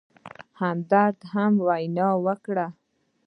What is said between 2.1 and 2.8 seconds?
وکړه.